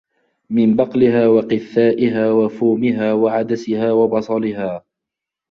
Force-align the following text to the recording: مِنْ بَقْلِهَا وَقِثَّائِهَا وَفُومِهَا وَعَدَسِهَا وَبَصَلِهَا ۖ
مِنْ 0.49 0.75
بَقْلِهَا 0.75 1.27
وَقِثَّائِهَا 1.27 2.31
وَفُومِهَا 2.31 3.13
وَعَدَسِهَا 3.13 3.91
وَبَصَلِهَا 3.93 4.77
ۖ 4.79 4.83